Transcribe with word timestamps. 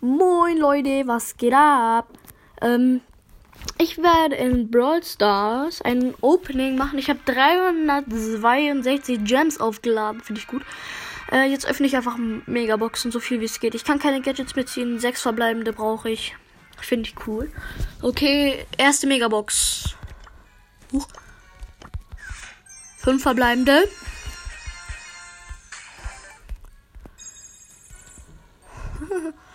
Moin 0.00 0.58
Leute, 0.58 1.08
was 1.08 1.36
geht 1.36 1.54
ab? 1.54 2.06
Ähm, 2.62 3.00
ich 3.78 3.98
werde 3.98 4.36
in 4.36 4.70
Brawl 4.70 5.02
Stars 5.02 5.82
ein 5.82 6.14
Opening 6.20 6.76
machen. 6.76 7.00
Ich 7.00 7.10
habe 7.10 7.18
362 7.24 9.24
Gems 9.24 9.58
aufgeladen, 9.58 10.20
finde 10.20 10.40
ich 10.40 10.46
gut. 10.46 10.62
Äh, 11.32 11.50
jetzt 11.50 11.66
öffne 11.66 11.88
ich 11.88 11.96
einfach 11.96 12.16
Megaboxen, 12.46 13.10
so 13.10 13.18
viel 13.18 13.40
wie 13.40 13.46
es 13.46 13.58
geht. 13.58 13.74
Ich 13.74 13.82
kann 13.82 13.98
keine 13.98 14.20
Gadgets 14.20 14.54
mitziehen, 14.54 15.00
sechs 15.00 15.22
verbleibende 15.22 15.72
brauche 15.72 16.10
ich. 16.10 16.36
Finde 16.80 17.08
ich 17.08 17.16
cool. 17.26 17.50
Okay, 18.00 18.64
erste 18.76 19.08
Megabox. 19.08 19.96
Huch. 20.92 21.08
Fünf 22.98 23.22
verbleibende. 23.22 23.88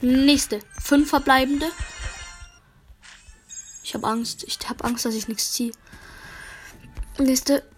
Nächste. 0.00 0.60
Fünf 0.80 1.10
verbleibende. 1.10 1.70
Ich 3.82 3.94
habe 3.94 4.06
Angst. 4.06 4.44
Ich 4.44 4.58
habe 4.68 4.84
Angst, 4.84 5.04
dass 5.04 5.14
ich 5.14 5.28
nichts 5.28 5.52
ziehe. 5.52 5.72
Nächste. 7.18 7.68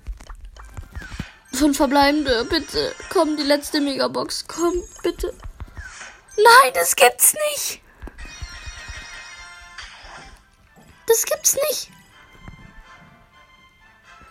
Fünf 1.52 1.77
verbleibende. 1.77 2.45
Bitte. 2.45 2.95
Komm, 3.09 3.37
die 3.37 3.43
letzte 3.43 3.80
Megabox. 3.80 4.46
Komm, 4.46 4.74
bitte. 5.02 5.34
Nein, 6.37 6.73
das 6.74 6.95
gibt's 6.95 7.34
nicht. 7.52 7.80
Das 11.07 11.24
gibt's 11.24 11.57
nicht. 11.68 11.91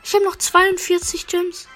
Ich 0.03 0.13
habe 0.13 0.26
noch 0.26 0.37
42 0.37 1.27
Gems. 1.27 1.67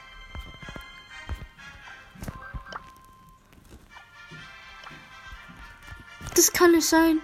Das 6.35 6.51
kann 6.51 6.71
nicht 6.71 6.87
sein. 6.87 7.21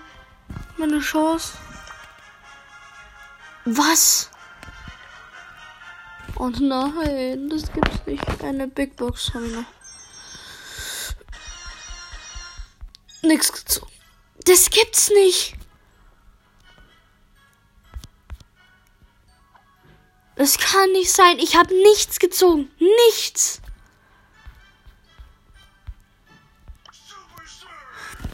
Meine 0.78 1.00
Chance. 1.00 1.58
Was? 3.66 4.30
Oh 6.36 6.50
nein, 6.50 7.50
das 7.50 7.72
gibt's 7.72 8.06
nicht. 8.06 8.44
Eine 8.44 8.68
Big 8.68 8.96
Box 8.96 9.34
haben 9.34 9.50
wir 9.50 9.62
noch. 9.62 9.68
Nix 13.22 13.52
gezogen. 13.52 13.92
Das 14.46 14.70
gibt's 14.70 15.10
nicht. 15.10 15.56
Das 20.36 20.58
kann 20.58 20.90
nicht 20.94 21.12
sein. 21.12 21.38
Ich 21.40 21.58
habe 21.58 21.74
nichts 21.74 22.20
gezogen. 22.20 22.72
Nichts. 22.80 23.62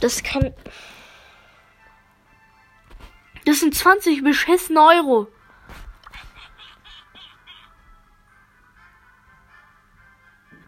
Das 0.05 0.21
kann. 0.21 0.53
Das 3.43 3.61
sind 3.61 3.73
20 3.73 4.23
beschissene 4.23 4.79
Euro. 4.79 5.27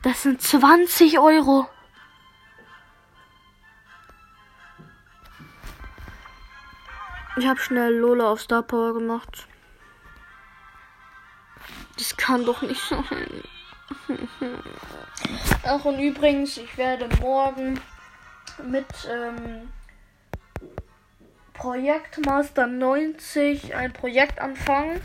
Das 0.02 0.24
sind 0.24 0.42
20 0.42 1.20
Euro. 1.20 1.70
Ich 7.38 7.46
habe 7.46 7.60
schnell 7.60 7.94
Lola 7.94 8.32
auf 8.32 8.42
Star 8.42 8.64
Power 8.64 8.96
gemacht. 8.96 9.48
Das 11.96 12.18
kann 12.18 12.44
doch 12.44 12.64
nicht 12.64 12.82
sein. 12.82 13.44
Ach, 15.64 15.86
und 15.86 16.00
übrigens, 16.00 16.58
ich 16.58 16.76
werde 16.76 17.08
morgen 17.22 17.80
mit 18.64 18.86
ähm, 19.10 19.70
Projektmaster 21.54 22.68
90 22.68 23.76
ein 23.76 23.94
Projekt 23.94 24.40
anfangen. 24.40 25.02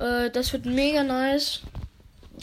Äh, 0.00 0.30
das 0.30 0.52
wird 0.52 0.66
mega 0.66 1.02
nice. 1.02 1.60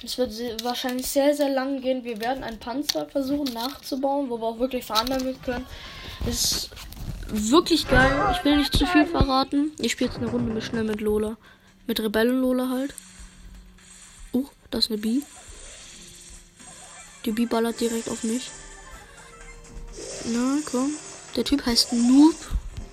Es 0.04 0.18
wird 0.18 0.32
wahrscheinlich 0.64 1.08
sehr, 1.08 1.36
sehr 1.36 1.50
lang 1.50 1.82
gehen. 1.82 2.04
Wir 2.04 2.20
werden 2.22 2.44
einen 2.44 2.60
Panzer 2.60 3.08
versuchen 3.08 3.54
nachzubauen, 3.54 4.30
wo 4.30 4.38
wir 4.40 4.48
auch 4.48 4.60
wirklich 4.60 4.86
fahren 4.86 5.08
damit 5.08 5.44
können. 5.44 5.66
ist 6.26 6.72
wirklich 7.28 7.88
geil. 7.88 8.12
Ich 8.32 8.44
will 8.44 8.58
nicht 8.58 8.76
zu 8.76 8.86
viel 8.86 9.06
verraten. 9.06 9.72
Ich 9.80 9.92
spiele 9.92 10.10
jetzt 10.10 10.20
eine 10.20 10.32
Runde 10.32 10.54
mit 10.54 10.64
schnell 10.64 10.86
mit 10.86 11.02
Lola. 11.02 11.38
Mit 11.88 12.00
Rebellen-Lola 12.00 12.70
halt. 12.70 12.94
Uh, 14.34 14.48
das 14.72 14.86
ist 14.86 14.92
eine 14.92 15.00
Bee. 15.00 15.22
Die 17.26 17.32
Bee 17.32 17.46
ballert 17.46 17.80
direkt 17.80 18.10
auf 18.10 18.24
mich. 18.24 18.50
Na, 20.26 20.60
komm. 20.66 20.94
Der 21.36 21.44
Typ 21.44 21.66
heißt 21.66 21.94
Noob 21.94 22.36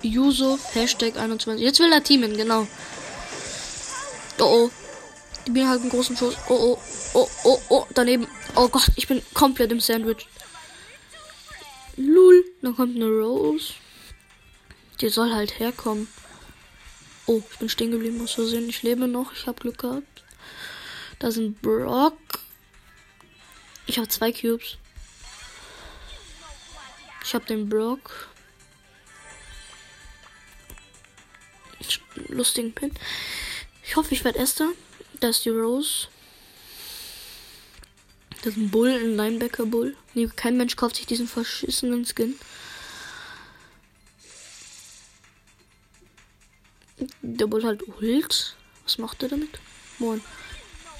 Yusuf 0.01 0.73
Hashtag 0.73 1.17
21. 1.17 1.63
Jetzt 1.63 1.79
will 1.79 1.91
er 1.91 2.03
teamen, 2.03 2.35
genau. 2.35 2.67
Oh 4.39 4.43
oh. 4.43 4.71
Die 5.45 5.51
Biene 5.51 5.69
hat 5.69 5.81
einen 5.81 5.89
großen 5.89 6.15
Schuss. 6.15 6.35
Oh 6.47 6.53
oh. 6.53 6.79
Oh 7.13 7.29
oh 7.43 7.61
oh. 7.69 7.85
Daneben. 7.93 8.27
Oh 8.55 8.69
Gott, 8.69 8.89
ich 8.95 9.07
bin 9.07 9.21
komplett 9.33 9.71
im 9.71 9.79
Sandwich. 9.79 10.27
Lul. 11.97 12.45
Dann 12.61 12.75
kommt 12.75 12.95
eine 12.95 13.09
Rose. 13.09 13.73
Die 15.01 15.09
soll 15.09 15.33
halt 15.33 15.59
herkommen. 15.59 16.07
Oh, 17.25 17.41
ich 17.51 17.59
bin 17.59 17.69
stehen 17.69 17.91
geblieben 17.91 18.21
aus 18.23 18.33
Versehen. 18.33 18.69
Ich 18.69 18.83
lebe 18.83 19.07
noch. 19.07 19.33
Ich 19.33 19.47
habe 19.47 19.61
Glück 19.61 19.79
gehabt. 19.79 20.23
Da 21.19 21.31
sind 21.31 21.61
Brock. 21.61 22.17
Ich 23.85 23.97
habe 23.97 24.07
zwei 24.07 24.31
Cubes. 24.31 24.77
Ich 27.29 27.35
habe 27.35 27.45
den 27.45 27.69
Brock. 27.69 28.27
Lustigen 32.27 32.73
Pin. 32.73 32.91
Ich 33.83 33.95
hoffe, 33.95 34.15
ich 34.15 34.23
werde 34.23 34.39
Erster. 34.39 34.69
Da 35.19 35.29
ist 35.29 35.45
die 35.45 35.49
Rose. 35.49 36.07
Das 38.37 38.47
ist 38.47 38.57
ein 38.57 38.71
Bull, 38.71 38.89
ein 38.89 39.15
Linebacker 39.15 39.67
Bull. 39.67 39.95
Nee, 40.15 40.27
kein 40.35 40.57
Mensch 40.57 40.75
kauft 40.75 40.95
sich 40.95 41.05
diesen 41.05 41.27
verschissenen 41.27 42.03
Skin. 42.03 42.33
Der 47.21 47.45
Bull 47.45 47.63
halt 47.63 47.83
Ult. 47.87 48.55
Was 48.85 48.97
macht 48.97 49.21
er 49.21 49.29
damit? 49.29 49.59
Moin. 49.99 50.23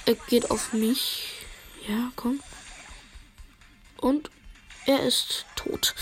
Er 0.06 0.13
geht 0.13 0.51
auf 0.51 0.73
mich. 0.73 1.23
Ja, 1.88 2.11
komm. 2.16 2.40
Und 3.97 4.29
er 4.85 5.03
ist 5.03 5.45
tot. 5.56 5.94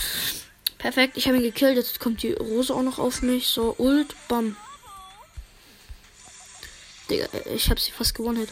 Perfekt, 0.78 1.16
ich 1.16 1.26
habe 1.26 1.38
ihn 1.38 1.42
gekillt. 1.42 1.76
Jetzt 1.76 1.98
kommt 1.98 2.22
die 2.22 2.32
Rose 2.32 2.74
auch 2.74 2.82
noch 2.82 2.98
auf 2.98 3.22
mich. 3.22 3.48
So, 3.48 3.74
Ult, 3.78 4.14
bam. 4.28 4.56
Digga, 7.10 7.26
ich 7.52 7.68
habe 7.70 7.80
sie 7.80 7.90
fast 7.90 8.14
gewonnen. 8.14 8.46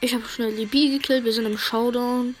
Ich 0.00 0.12
habe 0.12 0.26
schnell 0.28 0.54
die 0.54 0.66
B 0.66 0.90
gekillt. 0.90 1.24
Wir 1.24 1.32
sind 1.32 1.46
im 1.46 1.56
Showdown. 1.56 2.34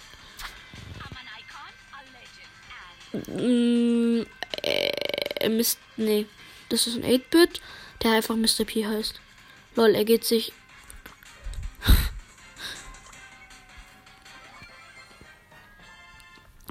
Mm, 3.12 4.22
äh, 4.62 5.48
Mist, 5.48 5.78
nee. 5.96 6.26
Das 6.68 6.86
ist 6.86 6.96
ein 6.96 7.04
8-Bit, 7.04 7.60
der 8.02 8.12
einfach 8.12 8.34
Mr. 8.34 8.64
P 8.64 8.86
heißt. 8.86 9.20
Lol, 9.76 9.94
er 9.94 10.04
geht 10.04 10.24
sich 10.24 10.52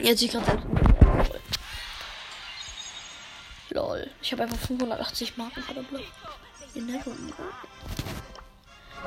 Jetzt 0.03 0.21
ich 0.21 0.31
gerade 0.31 0.61
Lol. 3.69 4.11
Ich 4.21 4.33
habe 4.33 4.43
einfach 4.43 4.57
580 4.57 5.37
Marken 5.37 5.63
verdammt. 5.63 5.87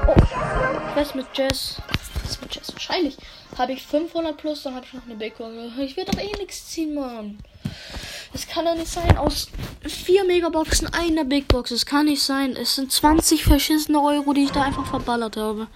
Oh, 0.07 0.15
was 0.95 1.15
mit 1.15 1.27
Jess? 1.35 1.83
Was 2.25 2.41
mit 2.41 2.55
Jess? 2.55 2.73
Wahrscheinlich 2.73 3.19
habe 3.59 3.73
ich 3.73 3.87
500 3.87 4.39
plus, 4.39 4.63
dann 4.63 4.75
habe 4.75 4.87
ich 4.87 4.95
noch 4.95 5.05
eine 5.05 5.17
Big 5.17 5.35
Ich 5.79 5.99
werde 5.99 6.13
doch 6.13 6.19
eh 6.19 6.33
nichts 6.39 6.67
ziehen, 6.69 6.95
Mann. 6.95 7.41
Es 8.33 8.49
kann 8.49 8.65
doch 8.65 8.75
nicht 8.75 8.91
sein. 8.91 9.19
Aus 9.19 9.49
vier 9.87 10.25
Megaboxen 10.25 10.93
einer 10.95 11.25
Big 11.25 11.47
Box. 11.49 11.73
Es 11.73 11.85
kann 11.85 12.07
nicht 12.07 12.23
sein. 12.23 12.57
Es 12.57 12.75
sind 12.75 12.91
20 12.91 13.45
verschissene 13.45 14.01
Euro, 14.01 14.33
die 14.33 14.45
ich 14.45 14.51
da 14.51 14.63
einfach 14.63 14.87
verballert 14.87 15.37
habe. 15.37 15.69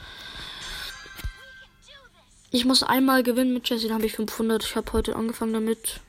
Ich 2.53 2.65
muss 2.65 2.83
einmal 2.83 3.23
gewinnen 3.23 3.55
mit 3.55 3.69
Jesse, 3.69 3.87
dann 3.87 3.97
habe 3.97 4.07
ich 4.07 4.15
500. 4.15 4.65
Ich 4.65 4.75
habe 4.75 4.93
heute 4.93 5.15
angefangen 5.15 5.53
damit. 5.53 6.01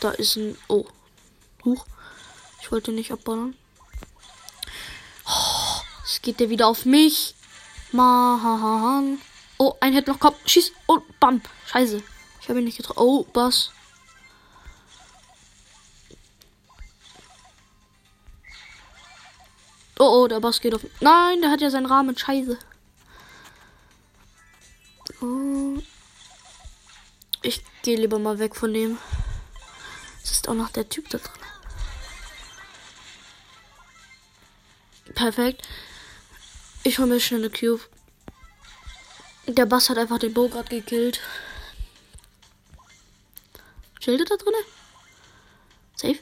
Da 0.00 0.10
ist 0.10 0.36
ein. 0.36 0.58
Oh. 0.68 0.86
Huch. 1.64 1.86
Ich 2.60 2.70
wollte 2.70 2.92
nicht 2.92 3.12
abballern. 3.12 3.56
Oh, 5.26 5.80
es 6.04 6.20
geht 6.20 6.38
der 6.40 6.50
wieder 6.50 6.66
auf 6.66 6.84
mich. 6.84 7.34
Mahahan. 7.92 9.18
Oh, 9.58 9.74
ein 9.80 9.94
Hit 9.94 10.06
noch. 10.06 10.20
Komm, 10.20 10.34
schieß. 10.44 10.72
Oh, 10.86 10.98
bam. 11.18 11.40
Scheiße. 11.66 12.02
Ich 12.40 12.48
habe 12.48 12.58
ihn 12.58 12.66
nicht 12.66 12.76
getroffen. 12.76 13.00
Oh, 13.00 13.24
Bass. 13.24 13.70
Oh, 19.98 20.22
oh, 20.22 20.28
der 20.28 20.40
Bass 20.40 20.60
geht 20.60 20.74
auf. 20.74 20.84
Nein, 21.00 21.40
der 21.40 21.50
hat 21.50 21.60
ja 21.60 21.70
seinen 21.70 21.86
Rahmen. 21.86 22.16
Scheiße. 22.16 22.58
Oh. 25.20 25.78
Ich 27.42 27.62
gehe 27.82 27.96
lieber 27.96 28.18
mal 28.18 28.38
weg 28.38 28.56
von 28.56 28.72
dem. 28.72 28.98
Es 30.22 30.32
ist 30.32 30.48
auch 30.48 30.54
noch 30.54 30.70
der 30.70 30.88
Typ 30.88 31.08
da 31.10 31.18
drin. 31.18 31.30
Perfekt. 35.14 35.66
Ich 36.82 36.98
hole 36.98 37.08
mir 37.08 37.20
schnell 37.20 37.40
eine 37.40 37.50
Cube. 37.50 37.82
Der 39.46 39.66
Bass 39.66 39.90
hat 39.90 39.98
einfach 39.98 40.18
den 40.18 40.32
Bogart 40.32 40.70
gekillt. 40.70 41.20
Chillt 43.98 44.30
da 44.30 44.36
drin? 44.36 44.54
Safe? 45.96 46.18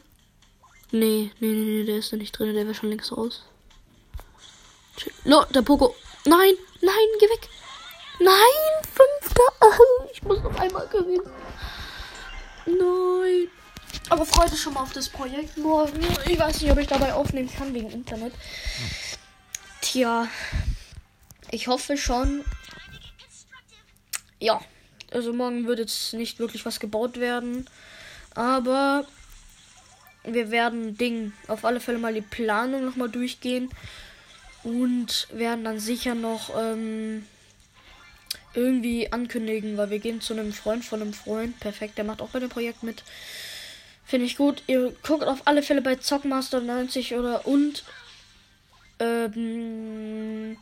Nee, 0.91 1.31
nee, 1.39 1.53
nee, 1.53 1.65
nee, 1.65 1.85
der 1.85 1.99
ist 1.99 2.12
da 2.12 2.17
nicht 2.17 2.37
drin. 2.37 2.55
Der 2.55 2.65
wäre 2.65 2.75
schon 2.75 2.89
längst 2.89 3.12
raus. 3.12 3.45
No, 5.25 5.45
der 5.45 5.62
Poco. 5.62 5.95
Nein, 6.25 6.55
nein, 6.81 7.09
geh 7.21 7.27
weg. 7.27 7.49
Nein, 8.20 8.82
fünfter. 8.82 9.43
Ich 10.12 10.23
muss 10.23 10.43
noch 10.43 10.59
einmal 10.59 10.87
gewinnen. 10.88 11.31
Nein. 12.67 13.49
Aber 14.11 14.26
freut 14.26 14.53
euch 14.53 14.61
schon 14.61 14.75
mal 14.75 14.82
auf 14.82 14.93
das 14.93 15.09
Projekt 15.09 15.56
morgen. 15.56 16.00
Ich 16.26 16.38
weiß 16.38 16.61
nicht, 16.61 16.70
ob 16.73 16.79
ich 16.79 16.87
dabei 16.87 17.12
aufnehmen 17.12 17.50
kann 17.50 17.75
wegen 17.75 17.91
Internet. 17.91 18.32
Tja. 19.81 20.29
Ich 21.50 21.69
hoffe 21.69 21.97
schon. 21.97 22.44
Ja. 24.41 24.61
Also 25.11 25.32
morgen 25.32 25.67
wird 25.67 25.79
jetzt 25.79 26.12
nicht 26.14 26.38
wirklich 26.38 26.67
was 26.67 26.81
gebaut 26.81 27.21
werden. 27.21 27.69
Aber 28.35 29.06
wir 30.25 30.50
werden 30.50 30.97
Ding 30.97 31.32
auf 31.47 31.64
alle 31.64 31.81
Fälle 31.81 31.99
mal 31.99 32.14
die 32.14 32.21
Planung 32.21 32.85
nochmal 32.85 33.09
durchgehen. 33.09 33.71
Und 34.64 35.29
werden 35.32 35.64
dann 35.64 35.79
sicher 35.79 36.14
noch 36.14 36.50
ähm, 36.59 37.26
irgendwie 38.55 39.12
ankündigen, 39.12 39.77
weil 39.77 39.91
wir 39.91 39.99
gehen 39.99 40.21
zu 40.21 40.33
einem 40.33 40.53
Freund 40.53 40.85
von 40.85 41.03
einem 41.03 41.12
Freund. 41.12 41.59
Perfekt, 41.61 41.99
der 41.99 42.05
macht 42.05 42.23
auch 42.23 42.31
bei 42.31 42.41
dem 42.41 42.49
Projekt 42.49 42.83
mit. 42.83 43.03
Finde 44.05 44.27
ich 44.27 44.37
gut. 44.37 44.62
Ihr 44.67 44.95
guckt 45.03 45.25
auf 45.25 45.43
alle 45.45 45.62
Fälle 45.62 45.83
bei 45.83 45.97
Zockmaster 45.97 46.61
90 46.61 47.15
oder 47.15 47.47
und 47.47 47.85
ähm, 49.00 50.56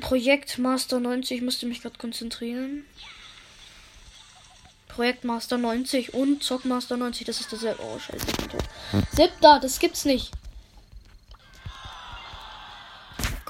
Projektmaster 0.00 1.00
90. 1.00 1.38
Ich 1.38 1.42
musste 1.42 1.66
mich 1.66 1.80
gerade 1.80 1.98
konzentrieren. 1.98 2.84
Projektmaster 4.88 5.58
90 5.58 6.12
und 6.12 6.42
Zockmaster 6.42 6.96
90. 6.96 7.26
Das 7.26 7.40
ist 7.40 7.52
dasselbe. 7.52 7.82
Oh, 7.82 7.98
scheiße. 7.98 8.26
Siebter, 9.12 9.60
das 9.60 9.78
gibt's 9.78 10.04
nicht. 10.04 10.32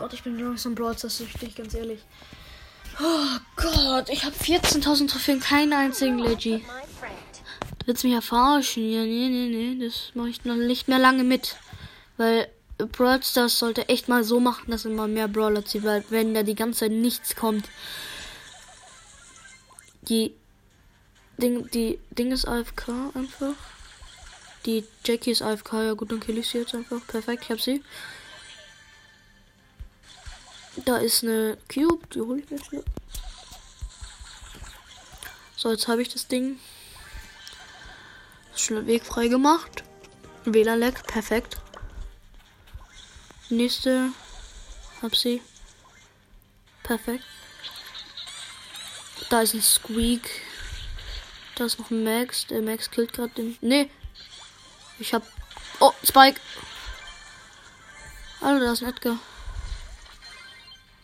Gott, 0.03 0.15
ich 0.15 0.25
bin 0.25 0.37
langsam 0.37 0.75
Brawl 0.75 0.99
süchtig, 0.99 1.55
ganz 1.55 1.75
ehrlich. 1.75 2.01
Oh 3.01 3.39
Gott, 3.55 4.09
ich 4.09 4.25
habe 4.25 4.35
14.000 4.35 5.09
Trophäen, 5.09 5.39
keinen 5.39 5.73
einzigen 5.73 6.19
Leggy. 6.19 6.65
Du 7.79 7.87
willst 7.87 8.03
mich 8.03 8.13
ja 8.13 8.21
verarschen. 8.21 8.91
Ja, 8.91 9.05
nee, 9.05 9.29
nee, 9.29 9.47
nee. 9.47 9.87
Das 9.87 10.11
mache 10.15 10.31
ich 10.31 10.45
noch 10.45 10.57
nicht 10.57 10.89
mehr 10.89 10.99
lange 10.99 11.23
mit. 11.23 11.55
Weil 12.17 12.49
Brawl 12.79 13.23
sollte 13.23 13.89
echt 13.89 14.09
mal 14.09 14.25
so 14.25 14.41
machen, 14.41 14.73
dass 14.73 14.87
immer 14.87 15.07
mehr 15.07 15.29
Brawler 15.29 15.65
zieht. 15.65 15.85
Weil 15.85 16.03
wenn 16.11 16.35
da 16.35 16.43
die 16.43 16.57
ganze 16.57 16.81
Zeit 16.81 16.91
nichts 16.91 17.37
kommt. 17.37 17.69
Die 20.09 20.35
Ding, 21.39 21.71
die 21.71 22.01
Ding 22.11 22.33
ist 22.33 22.49
AFK 22.49 22.89
einfach. 23.15 23.55
Die 24.67 24.85
Jackie 25.05 25.31
ist 25.31 25.43
AFK. 25.43 25.75
Ja 25.75 25.93
gut, 25.93 26.11
dann 26.11 26.19
kill 26.19 26.39
ich 26.39 26.49
sie 26.49 26.59
jetzt 26.59 26.75
einfach. 26.75 27.07
Perfekt, 27.07 27.45
ich 27.45 27.51
hab 27.53 27.61
sie. 27.61 27.85
Da 30.77 30.97
ist 30.97 31.23
eine 31.23 31.59
Cube, 31.73 32.07
die 32.15 32.21
hole 32.21 32.41
ich 32.41 32.51
mir 32.51 32.63
schnell. 32.63 32.85
So, 35.57 35.71
jetzt 35.71 35.87
habe 35.87 36.03
ich 36.03 36.09
das 36.09 36.27
Ding. 36.27 36.59
Schnell 38.57 38.87
Weg 38.87 39.05
frei 39.05 39.29
gemacht. 39.29 39.85
WLAN-Lag, 40.45 41.05
perfekt. 41.07 41.59
Nächste. 43.49 44.11
Hab 45.03 45.15
sie. 45.15 45.43
Perfekt. 46.83 47.25
Da 49.31 49.43
ist 49.43 49.55
ein 49.55 49.63
Squeak. 49.63 50.29
Da 51.55 51.67
ist 51.67 51.79
noch 51.79 51.91
ein 51.91 52.03
Max. 52.03 52.47
Der 52.47 52.63
Max 52.63 52.91
killt 52.91 53.13
gerade 53.13 53.35
den. 53.35 53.57
Nee. 53.61 53.91
Ich 54.99 55.13
hab. 55.13 55.23
Oh, 55.81 55.93
Spike. 56.03 56.41
Alter, 58.41 58.65
da 58.65 58.73
ist 58.73 58.83
ein 58.83 58.89
Edgar. 58.89 59.19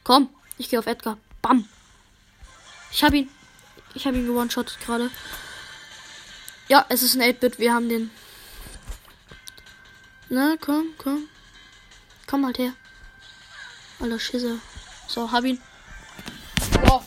Komm, 0.08 0.30
ich 0.56 0.70
gehe 0.70 0.78
auf 0.78 0.86
Edgar. 0.86 1.18
Bam. 1.42 1.68
Ich 2.90 3.04
hab 3.04 3.12
ihn. 3.12 3.28
Ich 3.92 4.06
hab 4.06 4.14
ihn 4.14 4.26
gewone-shot 4.26 4.78
gerade. 4.80 5.10
Ja, 6.68 6.86
es 6.88 7.02
ist 7.02 7.14
ein 7.14 7.20
8-Bit. 7.20 7.58
Wir 7.58 7.74
haben 7.74 7.90
den. 7.90 8.10
Na, 10.30 10.56
komm, 10.58 10.94
komm. 10.96 11.28
Komm 12.26 12.46
halt 12.46 12.56
her. 12.56 12.72
Alter 14.00 14.18
Schisse. 14.18 14.62
So, 15.08 15.30
hab 15.30 15.44
ihn. 15.44 15.60
So. 16.72 17.04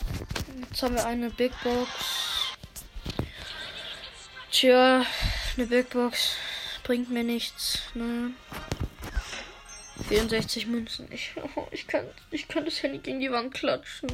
Jetzt 0.70 0.84
haben 0.84 0.94
wir 0.94 1.04
eine 1.08 1.32
Big 1.32 1.54
Box. 1.64 1.90
Tja, 4.52 5.04
eine 5.58 5.66
Big 5.66 5.90
Box 5.90 6.36
bringt 6.84 7.10
mir 7.10 7.24
nichts. 7.24 7.80
Ne? 7.96 8.36
64 10.12 10.68
Münzen. 10.68 11.08
Ich, 11.10 11.32
oh, 11.38 11.68
ich, 11.72 11.88
kann, 11.88 12.06
ich 12.32 12.50
kann 12.50 12.66
das 12.66 12.84
Handy 12.84 12.98
gegen 12.98 13.22
die 13.22 13.32
Wand 13.32 13.54
klatschen. 13.54 14.10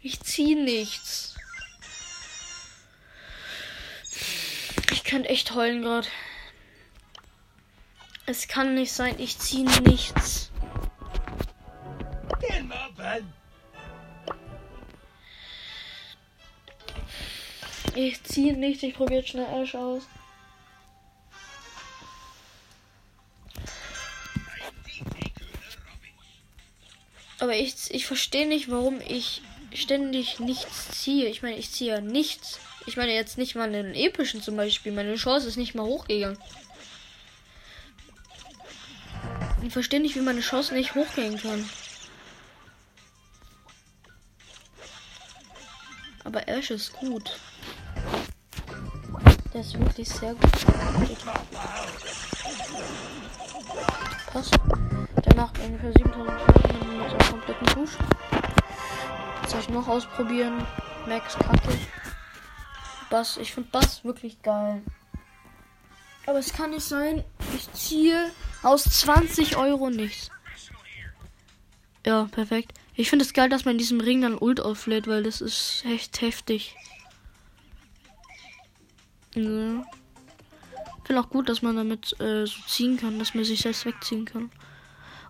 Ich 0.00 0.20
ziehe 0.20 0.62
nichts. 0.62 1.34
Ich 4.92 5.02
könnte 5.02 5.28
echt 5.28 5.54
heulen 5.54 5.82
gerade. 5.82 6.06
Es 8.26 8.46
kann 8.46 8.74
nicht 8.74 8.92
sein, 8.92 9.16
ich 9.18 9.38
ziehe 9.38 9.68
nichts. 9.82 10.52
Ich 17.96 18.22
ziehe 18.22 18.56
nichts, 18.56 18.84
ich 18.84 18.94
probiere 18.94 19.26
schnell 19.26 19.62
Ash 19.62 19.74
aus. 19.74 20.04
Aber 27.40 27.56
ich, 27.56 27.74
ich 27.90 28.06
verstehe 28.06 28.46
nicht, 28.46 28.70
warum 28.70 29.00
ich 29.00 29.42
ständig 29.74 30.40
nichts 30.40 31.00
ziehe. 31.00 31.26
Ich 31.28 31.42
meine, 31.42 31.56
ich 31.56 31.72
ziehe 31.72 31.94
ja 31.94 32.00
nichts. 32.00 32.60
Ich 32.86 32.96
meine 32.96 33.12
jetzt 33.12 33.38
nicht 33.38 33.54
mal 33.54 33.68
einen 33.68 33.94
epischen 33.94 34.42
zum 34.42 34.56
Beispiel. 34.56 34.92
Meine 34.92 35.14
Chance 35.16 35.48
ist 35.48 35.56
nicht 35.56 35.74
mal 35.74 35.84
hochgegangen. 35.84 36.38
Ich 39.62 39.72
verstehe 39.72 40.00
nicht, 40.00 40.16
wie 40.16 40.20
meine 40.20 40.40
Chance 40.40 40.74
nicht 40.74 40.94
hochgehen 40.94 41.38
kann. 41.40 41.68
Aber 46.24 46.46
Ash 46.48 46.70
ist 46.70 46.92
gut. 46.92 47.38
Der 49.52 49.60
ist 49.62 49.78
wirklich 49.78 50.08
sehr 50.08 50.34
gut. 50.34 50.50
Passt. 54.26 54.58
Der 55.24 55.36
macht 55.36 55.58
ungefähr 55.58 55.92
7000 55.92 56.40
Schaden 56.40 56.98
mit 56.98 57.10
seinem 57.10 57.30
kompletten 57.30 57.66
Push. 57.66 57.90
Was 59.42 59.50
soll 59.50 59.60
ich 59.60 59.68
noch 59.68 59.88
ausprobieren? 59.88 60.66
Max 61.06 61.38
Kacke. 61.38 61.78
Bass. 63.10 63.36
Ich 63.36 63.52
finde 63.52 63.70
Bass 63.70 64.04
wirklich 64.04 64.40
geil. 64.42 64.82
Aber 66.26 66.38
es 66.38 66.52
kann 66.52 66.70
nicht 66.70 66.84
sein, 66.84 67.24
ich 67.56 67.72
ziehe 67.72 68.30
aus 68.62 68.84
20 68.84 69.56
Euro 69.56 69.90
nichts. 69.90 70.30
Ja, 72.06 72.28
perfekt. 72.30 72.72
Ich 72.94 73.10
finde 73.10 73.24
es 73.24 73.32
geil, 73.32 73.48
dass 73.48 73.64
man 73.64 73.72
in 73.72 73.78
diesem 73.78 74.00
Ring 74.00 74.22
dann 74.22 74.38
Ult 74.38 74.60
auflädt, 74.60 75.06
weil 75.08 75.22
das 75.22 75.40
ist 75.40 75.84
echt 75.86 76.20
heftig. 76.20 76.76
Ja. 79.34 79.82
Ich 79.82 81.06
finde 81.06 81.22
auch 81.22 81.30
gut, 81.30 81.48
dass 81.48 81.62
man 81.62 81.76
damit 81.76 82.18
äh, 82.20 82.46
so 82.46 82.60
ziehen 82.68 82.96
kann, 82.96 83.18
dass 83.18 83.34
man 83.34 83.44
sich 83.44 83.60
selbst 83.60 83.84
wegziehen 83.84 84.24
kann. 84.24 84.50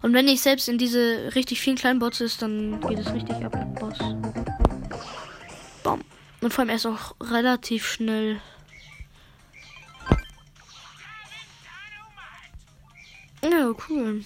Und 0.03 0.15
wenn 0.15 0.29
ich 0.29 0.41
selbst 0.41 0.69
in 0.69 0.79
diese 0.79 1.35
richtig 1.35 1.61
vielen 1.61 1.77
kleinen 1.77 1.99
Bots 1.99 2.21
ist, 2.21 2.41
dann 2.43 2.81
geht 2.81 2.99
es 2.99 3.13
richtig 3.13 3.37
ab 3.45 3.55
Boss. 3.79 3.99
Bam. 5.83 6.01
Und 6.41 6.53
vor 6.53 6.63
allem 6.63 6.71
er 6.71 6.77
ist 6.77 6.87
auch 6.87 7.15
relativ 7.21 7.87
schnell. 7.87 8.41
Ja, 13.43 13.73
cool. 13.89 14.25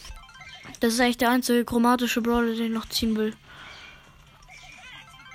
Das 0.80 0.92
ist 0.92 1.00
eigentlich 1.00 1.18
der 1.18 1.30
einzige 1.30 1.64
chromatische 1.64 2.20
Brawler, 2.20 2.54
den 2.54 2.66
ich 2.66 2.70
noch 2.72 2.88
ziehen 2.88 3.16
will. 3.16 3.34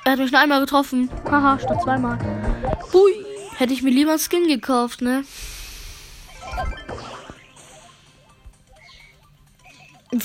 Er 0.06 0.14
hat 0.14 0.20
mich 0.20 0.32
nur 0.32 0.42
einmal 0.42 0.62
getroffen. 0.62 1.10
Haha, 1.26 1.60
statt 1.64 1.82
zweimal. 1.84 2.18
Hui. 2.94 3.26
Hätte 3.58 3.74
ich 3.74 3.82
mir 3.82 3.90
lieber 3.90 4.12
einen 4.12 4.20
Skin 4.20 4.48
gekauft, 4.48 5.02
ne? 5.02 5.26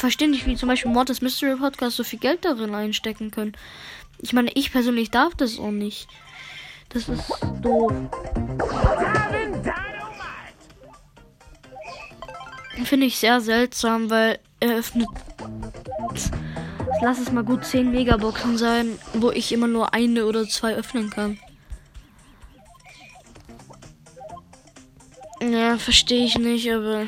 Verstehe 0.04 0.28
nicht, 0.28 0.44
wie 0.44 0.54
zum 0.54 0.68
Beispiel 0.68 0.90
Mortis 0.90 1.22
Mystery 1.22 1.56
Podcast 1.56 1.96
so 1.96 2.04
viel 2.04 2.18
Geld 2.18 2.44
darin 2.44 2.74
einstecken 2.74 3.30
können. 3.30 3.52
Ich 4.18 4.34
meine, 4.34 4.50
ich 4.52 4.70
persönlich 4.70 5.10
darf 5.10 5.34
das 5.34 5.58
auch 5.58 5.70
nicht. 5.70 6.08
Das 6.90 7.08
ist 7.08 7.24
doof. 7.62 7.90
Finde 12.84 13.06
ich 13.06 13.16
sehr 13.16 13.40
seltsam, 13.40 14.10
weil 14.10 14.40
er 14.60 14.76
öffnet. 14.76 15.08
Lass 17.00 17.18
es 17.18 17.32
mal 17.32 17.42
gut 17.42 17.64
10 17.64 17.90
Megaboxen 17.90 18.58
sein, 18.58 18.98
wo 19.14 19.30
ich 19.30 19.52
immer 19.52 19.68
nur 19.68 19.94
eine 19.94 20.26
oder 20.26 20.46
zwei 20.46 20.74
öffnen 20.74 21.08
kann. 21.08 21.40
Ja, 25.40 25.78
verstehe 25.78 26.26
ich 26.26 26.36
nicht, 26.36 26.70
aber 26.70 27.06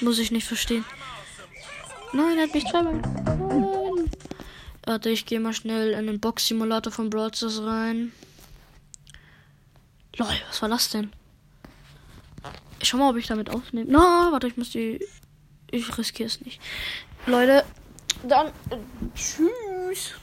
muss 0.00 0.20
ich 0.20 0.30
nicht 0.30 0.46
verstehen. 0.46 0.84
Nein, 2.12 2.38
er 2.38 2.44
hat 2.44 2.54
mich 2.54 2.66
zweimal. 2.66 2.94
Nein. 2.94 4.10
Warte, 4.84 5.10
ich 5.10 5.26
gehe 5.26 5.40
mal 5.40 5.52
schnell 5.52 5.92
in 5.92 6.06
den 6.06 6.20
Box-Simulator 6.20 6.92
von 6.92 7.10
Brawl 7.10 7.30
rein. 7.60 8.12
Lol, 10.16 10.28
was 10.48 10.62
war 10.62 10.68
das 10.68 10.90
denn? 10.90 11.12
Ich 12.80 12.88
schau 12.88 12.96
mal, 12.96 13.10
ob 13.10 13.16
ich 13.16 13.26
damit 13.26 13.50
aufnehme. 13.50 13.90
Na, 13.90 14.26
no, 14.26 14.32
warte, 14.32 14.46
ich 14.46 14.56
muss 14.56 14.70
die. 14.70 15.04
Ich 15.70 15.98
riskiere 15.98 16.28
es 16.28 16.40
nicht. 16.40 16.60
Leute, 17.26 17.64
dann. 18.26 18.46
Äh, 18.70 18.78
tschüss. 19.14 20.14